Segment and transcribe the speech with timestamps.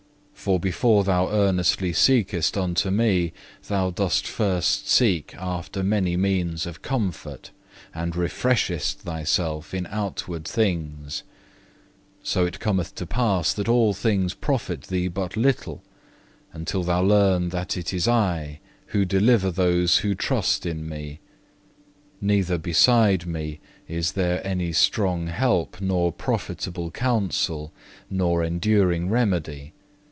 [0.33, 3.31] For before thou earnestly seekest unto Me,
[3.67, 7.51] thou dost first seek after many means of comfort,
[7.93, 11.21] and refresheth thyself in outward things:
[12.23, 15.83] so it cometh to pass that all things profit thee but little
[16.53, 21.19] until thou learn that it is I who deliver those who trust in Me;
[22.19, 27.71] neither beside Me is there any strong help, nor profitable counsel,
[28.09, 29.73] nor enduring remedy.